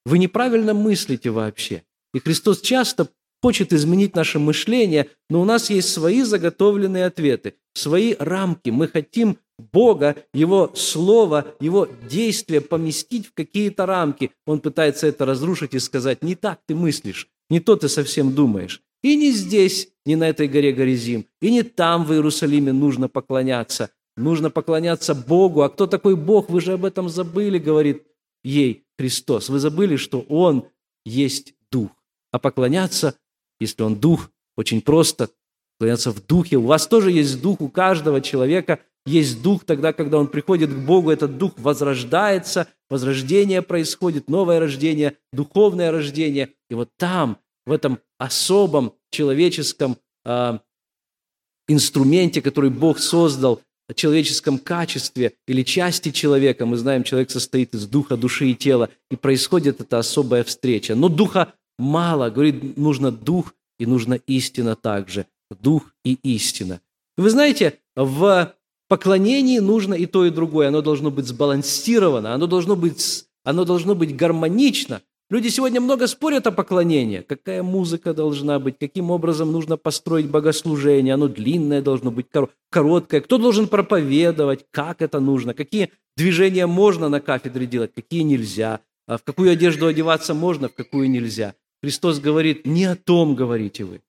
[0.05, 1.83] Вы неправильно мыслите вообще.
[2.13, 3.09] И Христос часто
[3.41, 8.69] хочет изменить наше мышление, но у нас есть свои заготовленные ответы, свои рамки.
[8.69, 14.31] Мы хотим Бога, Его Слово, Его действия поместить в какие-то рамки.
[14.45, 18.81] Он пытается это разрушить и сказать, не так ты мыслишь, не то ты совсем думаешь.
[19.03, 23.91] И не здесь, не на этой горе Горизим, и не там, в Иерусалиме, нужно поклоняться.
[24.15, 25.61] Нужно поклоняться Богу.
[25.61, 26.49] А кто такой Бог?
[26.49, 28.03] Вы же об этом забыли, говорит
[28.43, 29.49] ей Христос.
[29.49, 30.67] Вы забыли, что Он
[31.05, 31.91] есть Дух.
[32.31, 33.15] А поклоняться,
[33.59, 35.29] если Он Дух, очень просто.
[35.77, 36.57] Поклоняться в Духе.
[36.57, 40.77] У вас тоже есть Дух, у каждого человека есть дух тогда, когда он приходит к
[40.77, 46.49] Богу, этот дух возрождается, возрождение происходит, новое рождение, духовное рождение.
[46.69, 50.59] И вот там, в этом особом человеческом э,
[51.67, 53.61] инструменте, который Бог создал,
[53.95, 59.15] человеческом качестве или части человека, мы знаем, человек состоит из духа, души и тела, и
[59.15, 60.95] происходит эта особая встреча.
[60.95, 65.25] Но духа мало, говорит, нужно дух и нужна истина также.
[65.61, 66.81] Дух и истина.
[67.15, 68.53] Вы знаете, в
[68.89, 70.67] поклонении нужно и то, и другое.
[70.67, 75.01] Оно должно быть сбалансировано, оно должно быть, оно должно быть гармонично.
[75.29, 77.19] Люди сегодня много спорят о поклонении.
[77.19, 82.27] Какая музыка должна быть, каким образом нужно построить богослужение, оно длинное должно быть,
[82.69, 88.79] короткое, кто должен проповедовать, как это нужно, какие движения можно на кафедре делать, какие нельзя,
[89.05, 91.55] а в какую одежду одеваться можно, в какую нельзя.
[91.83, 94.01] Христос говорит, не о том говорите вы.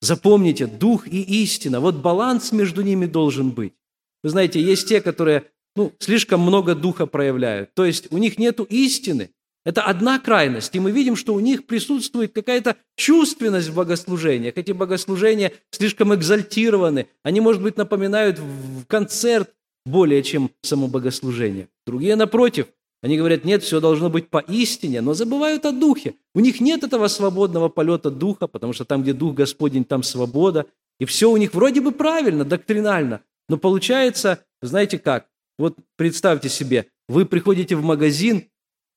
[0.00, 3.74] Запомните, дух и истина, вот баланс между ними должен быть.
[4.22, 5.44] Вы знаете, есть те, которые
[5.76, 7.74] ну, слишком много духа проявляют.
[7.74, 9.30] То есть у них нет истины.
[9.64, 10.74] Это одна крайность.
[10.74, 14.56] И мы видим, что у них присутствует какая-то чувственность в богослужениях.
[14.56, 17.06] Эти богослужения слишком экзальтированы.
[17.22, 18.40] Они, может быть, напоминают
[18.88, 19.50] концерт
[19.86, 21.68] более, чем само богослужение.
[21.86, 22.66] Другие, напротив,
[23.02, 26.14] они говорят, нет, все должно быть по истине, но забывают о духе.
[26.34, 30.66] У них нет этого свободного полета духа, потому что там, где дух Господень, там свобода.
[30.98, 35.26] И все у них вроде бы правильно, доктринально, но получается, знаете как?
[35.58, 38.44] Вот представьте себе, вы приходите в магазин,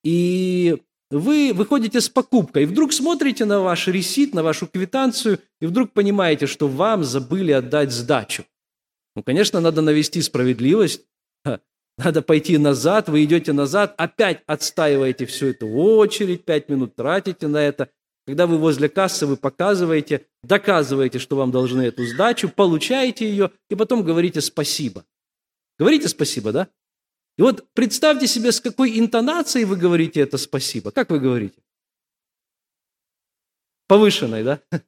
[0.07, 0.77] и
[1.11, 5.91] вы выходите с покупкой, и вдруг смотрите на ваш ресит, на вашу квитанцию, и вдруг
[5.91, 8.45] понимаете, что вам забыли отдать сдачу.
[9.17, 11.01] Ну, конечно, надо навести справедливость,
[11.97, 17.57] надо пойти назад, вы идете назад, опять отстаиваете всю эту очередь, пять минут тратите на
[17.57, 17.89] это,
[18.25, 23.75] когда вы возле кассы, вы показываете, доказываете, что вам должны эту сдачу, получаете ее, и
[23.75, 25.03] потом говорите спасибо.
[25.77, 26.69] Говорите спасибо, да?
[27.37, 30.91] И вот представьте себе, с какой интонацией вы говорите это спасибо.
[30.91, 31.61] Как вы говорите?
[33.87, 34.59] Повышенной, да?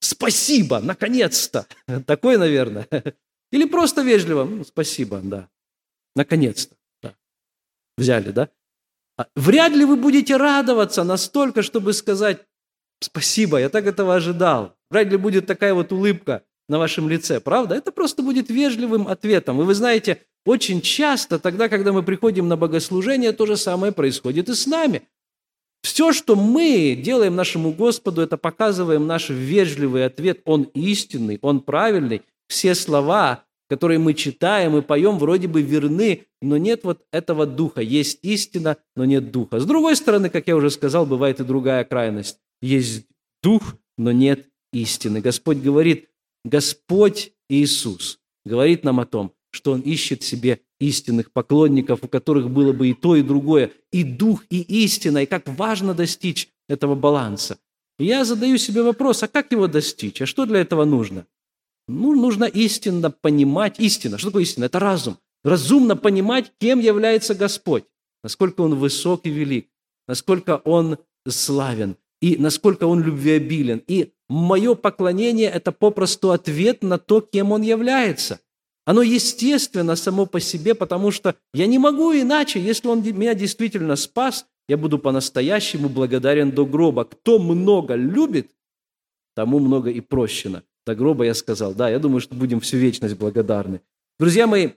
[0.00, 1.66] Спасибо, наконец-то.
[2.06, 2.86] Такой, наверное.
[3.52, 4.44] Или просто вежливо.
[4.44, 5.48] Ну, спасибо, да.
[6.14, 6.76] Наконец-то.
[7.02, 7.14] Да.
[7.96, 8.48] Взяли, да?
[9.18, 12.46] А вряд ли вы будете радоваться настолько, чтобы сказать
[13.00, 14.76] Спасибо, я так этого ожидал.
[14.90, 17.76] Вряд ли будет такая вот улыбка на вашем лице, правда?
[17.76, 19.60] Это просто будет вежливым ответом.
[19.60, 24.48] И вы знаете, очень часто тогда, когда мы приходим на богослужение, то же самое происходит
[24.48, 25.02] и с нами.
[25.82, 30.40] Все, что мы делаем нашему Господу, это показываем наш вежливый ответ.
[30.44, 32.22] Он истинный, он правильный.
[32.48, 37.80] Все слова, которые мы читаем и поем, вроде бы верны, но нет вот этого духа.
[37.80, 39.60] Есть истина, но нет духа.
[39.60, 42.38] С другой стороны, как я уже сказал, бывает и другая крайность.
[42.60, 43.06] Есть
[43.42, 45.20] дух, но нет истины.
[45.20, 46.08] Господь говорит,
[46.44, 52.72] Господь Иисус говорит нам о том, что Он ищет себе истинных поклонников, у которых было
[52.72, 57.58] бы и то, и другое, и дух, и истина, и как важно достичь этого баланса.
[57.98, 60.22] И я задаю себе вопрос, а как его достичь?
[60.22, 61.26] А что для этого нужно?
[61.88, 64.66] Ну, нужно истинно понимать, истина, что такое истина?
[64.66, 65.18] Это разум.
[65.42, 67.84] Разумно понимать, кем является Господь,
[68.22, 69.68] насколько Он высок и велик,
[70.06, 73.82] насколько Он славен, и насколько Он любвеобилен.
[73.86, 78.40] И мое поклонение– это попросту ответ на то, кем Он является–
[78.88, 82.58] оно естественно само по себе, потому что я не могу иначе.
[82.58, 87.04] Если Он меня действительно спас, я буду по-настоящему благодарен до гроба.
[87.04, 88.50] Кто много любит,
[89.36, 90.62] тому много и прощено.
[90.86, 93.82] До гроба я сказал, да, я думаю, что будем всю вечность благодарны.
[94.18, 94.70] Друзья мои,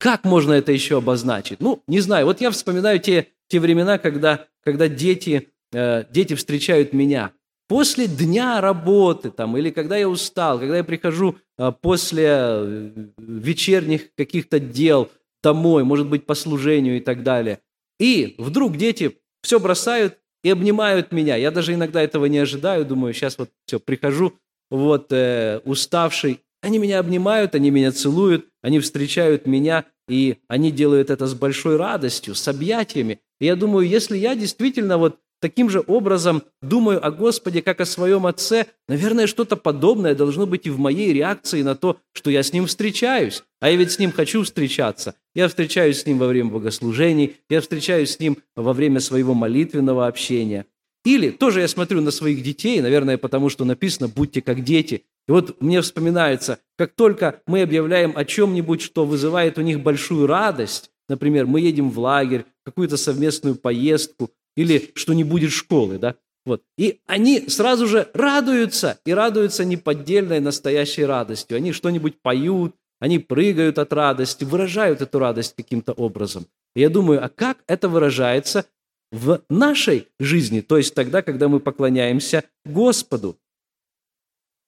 [0.00, 1.60] как можно это еще обозначить?
[1.60, 2.26] Ну, не знаю.
[2.26, 7.30] Вот я вспоминаю те, те времена, когда, когда дети, э, дети встречают меня.
[7.68, 14.14] После дня работы там, или когда я устал, когда я прихожу а, после э, вечерних
[14.14, 15.10] каких-то дел
[15.42, 17.60] домой, может быть, по служению и так далее.
[18.00, 21.36] И вдруг дети все бросают и обнимают меня.
[21.36, 24.32] Я даже иногда этого не ожидаю, думаю, сейчас вот все, прихожу,
[24.70, 26.40] вот, э, уставший.
[26.62, 31.76] Они меня обнимают, они меня целуют, они встречают меня, и они делают это с большой
[31.76, 33.20] радостью, с объятиями.
[33.40, 37.86] И я думаю, если я действительно вот таким же образом думаю о Господе, как о
[37.86, 42.42] своем Отце, наверное, что-то подобное должно быть и в моей реакции на то, что я
[42.42, 43.42] с Ним встречаюсь.
[43.60, 45.14] А я ведь с Ним хочу встречаться.
[45.34, 50.06] Я встречаюсь с Ним во время богослужений, я встречаюсь с Ним во время своего молитвенного
[50.06, 50.66] общения.
[51.04, 55.04] Или тоже я смотрю на своих детей, наверное, потому что написано «будьте как дети».
[55.26, 60.26] И вот мне вспоминается, как только мы объявляем о чем-нибудь, что вызывает у них большую
[60.26, 66.16] радость, например, мы едем в лагерь, какую-то совместную поездку, или что не будет школы, да?
[66.44, 66.62] Вот.
[66.76, 71.56] И они сразу же радуются, и радуются неподдельной настоящей радостью.
[71.56, 76.48] Они что-нибудь поют, они прыгают от радости, выражают эту радость каким-то образом.
[76.74, 78.66] И я думаю, а как это выражается
[79.12, 83.38] в нашей жизни, то есть тогда, когда мы поклоняемся Господу?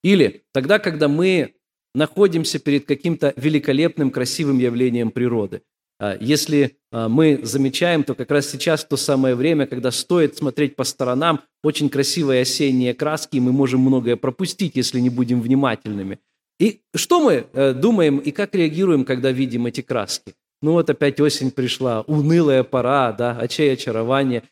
[0.04, 1.56] Или тогда, когда мы
[1.96, 5.62] находимся перед каким-то великолепным, красивым явлением природы.
[6.00, 10.74] А, если а, мы замечаем, то как раз сейчас то самое время, когда стоит смотреть
[10.74, 16.18] по сторонам, очень красивые осенние краски, и мы можем многое пропустить, если не будем внимательными.
[16.58, 20.34] И что мы э, думаем и как реагируем, когда видим эти краски?
[20.62, 24.42] Ну вот опять осень пришла, унылая пора, да, очей очарование.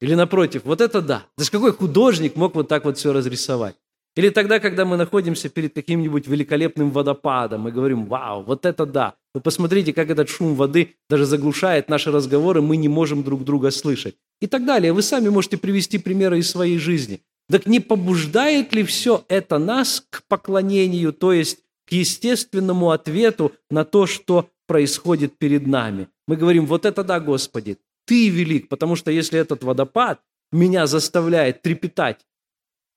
[0.00, 1.26] Или напротив, вот это да.
[1.36, 3.76] Даже какой художник мог вот так вот все разрисовать?
[4.16, 9.14] Или тогда, когда мы находимся перед каким-нибудь великолепным водопадом, мы говорим, вау, вот это да.
[9.34, 13.70] Вы посмотрите, как этот шум воды даже заглушает наши разговоры, мы не можем друг друга
[13.70, 14.16] слышать.
[14.40, 14.92] И так далее.
[14.92, 17.20] Вы сами можете привести примеры из своей жизни.
[17.50, 23.84] Так не побуждает ли все это нас к поклонению, то есть к естественному ответу на
[23.84, 26.08] то, что происходит перед нами?
[26.26, 30.20] Мы говорим, вот это да, Господи, Ты велик, потому что если этот водопад
[30.52, 32.26] меня заставляет трепетать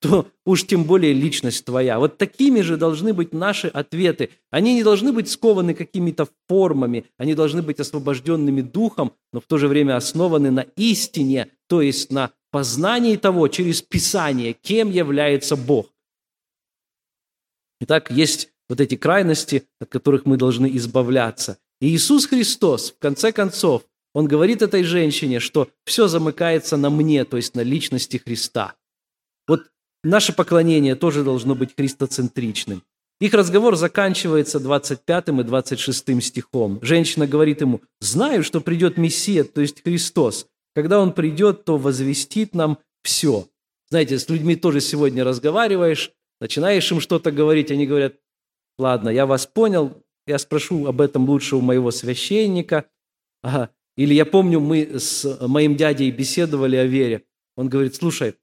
[0.02, 2.00] то уж тем более личность твоя.
[2.00, 4.32] Вот такими же должны быть наши ответы.
[4.50, 9.60] Они не должны быть скованы какими-то формами, они должны быть освобожденными духом, но в то
[9.60, 15.88] же время основаны на истине, то есть на познании того через Писание, кем является Бог.
[17.80, 21.60] Итак, есть вот эти крайности, от которых мы должны избавляться.
[21.80, 23.84] И Иисус Христос, в конце концов,
[24.14, 28.76] Он говорит этой женщине, что все замыкается на мне, то есть на личности Христа.
[30.04, 32.84] Наше поклонение тоже должно быть христоцентричным.
[33.20, 36.80] Их разговор заканчивается 25 и 26 стихом.
[36.82, 40.48] Женщина говорит ему, «Знаю, что придет Мессия, то есть Христос.
[40.74, 43.48] Когда Он придет, то возвестит нам все».
[43.92, 48.16] Знаете, с людьми тоже сегодня разговариваешь, начинаешь им что-то говорить, они говорят,
[48.80, 52.86] «Ладно, я вас понял, я спрошу об этом лучше у моего священника».
[53.44, 53.70] Ага.
[53.98, 57.24] Или я помню, мы с моим дядей беседовали о вере.
[57.56, 58.36] Он говорит, слушай,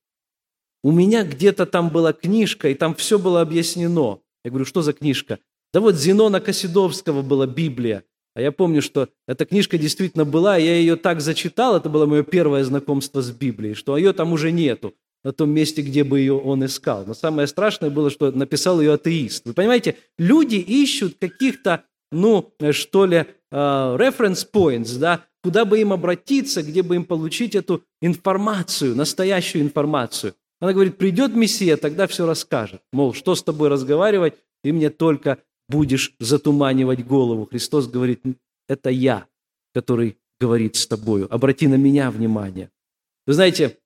[0.88, 4.20] у меня где-то там была книжка, и там все было объяснено.
[4.42, 5.38] Я говорю, что за книжка?
[5.70, 8.04] Да вот Зенона Косидовского была Библия.
[8.34, 12.22] А я помню, что эта книжка действительно была, я ее так зачитал, это было мое
[12.22, 16.32] первое знакомство с Библией, что ее там уже нету, на том месте, где бы ее
[16.32, 17.04] он искал.
[17.06, 19.44] Но самое страшное было, что написал ее атеист.
[19.44, 26.62] Вы понимаете, люди ищут каких-то ну, что ли, reference points, да, куда бы им обратиться,
[26.62, 30.32] где бы им получить эту информацию, настоящую информацию.
[30.60, 32.82] Она говорит, придет Мессия, тогда все расскажет.
[32.92, 35.38] Мол, что с тобой разговаривать, ты мне только
[35.68, 37.46] будешь затуманивать голову.
[37.46, 38.22] Христос говорит,
[38.68, 39.26] это я,
[39.74, 41.32] который говорит с тобою.
[41.32, 42.70] Обрати на меня внимание.
[43.26, 43.78] Вы знаете,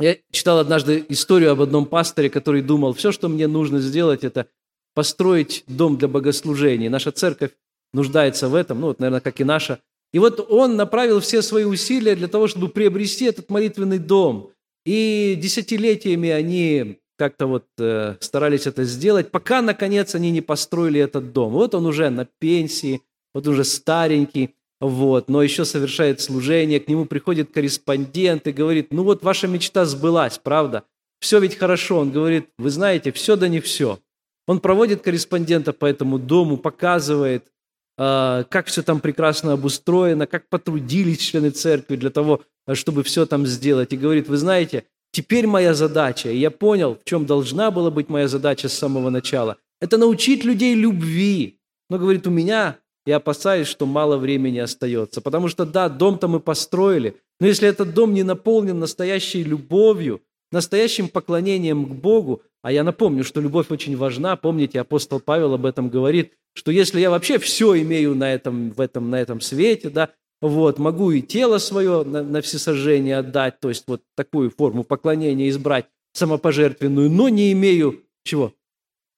[0.00, 4.48] я читал однажды историю об одном пасторе, который думал, все, что мне нужно сделать, это
[4.94, 6.90] построить дом для богослужения.
[6.90, 7.52] Наша церковь
[7.92, 9.80] нуждается в этом, ну вот, наверное, как и наша.
[10.12, 14.52] И вот он направил все свои усилия для того, чтобы приобрести этот молитвенный дом.
[14.86, 21.32] И десятилетиями они как-то вот э, старались это сделать, пока, наконец, они не построили этот
[21.32, 21.52] дом.
[21.52, 23.02] Вот он уже на пенсии,
[23.34, 29.02] вот уже старенький, вот, но еще совершает служение, к нему приходит корреспондент и говорит, ну
[29.02, 30.84] вот ваша мечта сбылась, правда?
[31.18, 31.98] Все ведь хорошо.
[31.98, 33.98] Он говорит, вы знаете, все да не все.
[34.46, 37.46] Он проводит корреспондента по этому дому, показывает,
[37.98, 42.42] э, как все там прекрасно обустроено, как потрудились члены церкви для того,
[42.74, 43.92] чтобы все там сделать.
[43.92, 48.08] И говорит, вы знаете, теперь моя задача, и я понял, в чем должна была быть
[48.08, 51.60] моя задача с самого начала, это научить людей любви.
[51.88, 55.20] Но, говорит, у меня, я опасаюсь, что мало времени остается.
[55.20, 61.08] Потому что, да, дом-то мы построили, но если этот дом не наполнен настоящей любовью, настоящим
[61.08, 65.88] поклонением к Богу, а я напомню, что любовь очень важна, помните, апостол Павел об этом
[65.88, 70.10] говорит, что если я вообще все имею на этом, в этом, на этом свете, да,
[70.40, 75.48] вот, могу и тело свое на, на всесожжение отдать, то есть вот такую форму поклонения
[75.48, 78.52] избрать, самопожертвенную, но не имею чего?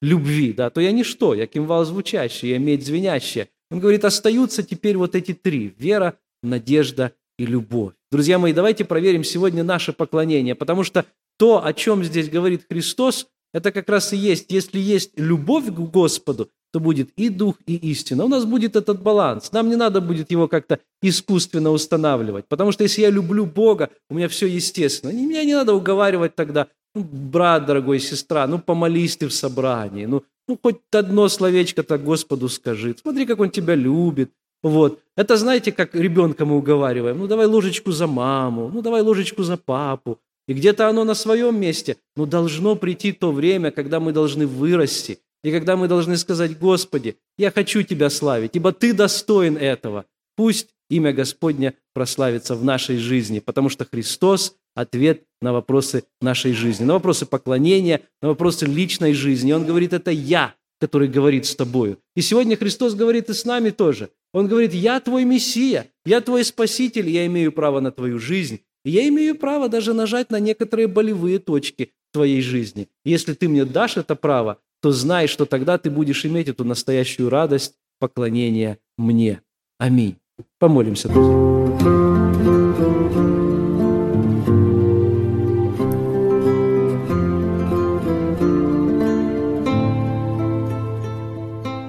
[0.00, 3.48] Любви, да, то я ничто, я кимвал звучащий, я медь звенящая.
[3.70, 7.94] Он говорит, остаются теперь вот эти три– вера, надежда и любовь.
[8.10, 11.04] Друзья мои, давайте проверим сегодня наше поклонение, потому что
[11.36, 15.78] то, о чем здесь говорит Христос, это как раз и есть, если есть любовь к
[15.78, 18.24] Господу, то будет и дух, и истина.
[18.24, 19.52] У нас будет этот баланс.
[19.52, 22.46] Нам не надо будет его как-то искусственно устанавливать.
[22.48, 25.10] Потому что если я люблю Бога, у меня все естественно.
[25.12, 30.24] Меня не надо уговаривать тогда, ну, брат, дорогой, сестра, ну, помолись ты в собрании, ну,
[30.46, 32.94] ну хоть одно словечко так Господу скажи.
[33.00, 34.30] Смотри, как Он тебя любит.
[34.62, 35.00] Вот.
[35.16, 37.18] Это знаете, как ребенка мы уговариваем.
[37.18, 40.18] Ну, давай ложечку за маму, ну, давай ложечку за папу.
[40.48, 41.96] И где-то оно на своем месте.
[42.16, 47.16] Но должно прийти то время, когда мы должны вырасти– и когда мы должны сказать, Господи,
[47.36, 50.04] я хочу Тебя славить, ибо Ты достоин этого.
[50.36, 56.84] Пусть имя Господня прославится в нашей жизни, потому что Христос– ответ на вопросы нашей жизни,
[56.84, 59.52] на вопросы поклонения, на вопросы личной жизни.
[59.52, 61.98] Он говорит, это я, который говорит с тобою.
[62.14, 64.10] И сегодня Христос говорит и с нами тоже.
[64.32, 68.60] Он говорит, я твой Мессия, я твой Спаситель, я имею право на твою жизнь.
[68.84, 72.88] И я имею право даже нажать на некоторые болевые точки твоей жизни.
[73.04, 77.30] Если ты мне дашь это право, то знай, что тогда ты будешь иметь эту настоящую
[77.30, 79.42] радость поклонения мне.
[79.78, 80.16] Аминь.
[80.58, 81.48] Помолимся, друзья.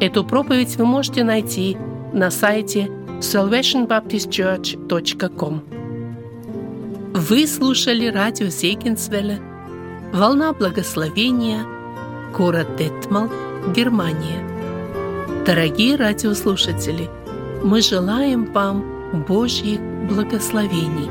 [0.02, 1.76] Эту проповедь вы можете найти
[2.14, 5.64] на сайте salvationbaptistchurch.com.
[7.14, 9.42] Вы слушали радио Зейгенсвелле
[10.14, 11.66] «Волна благословения»
[12.32, 13.30] город Детмал,
[13.76, 14.44] Германия.
[15.46, 17.10] Дорогие радиослушатели,
[17.64, 18.84] мы желаем вам
[19.28, 21.10] Божьих благословений.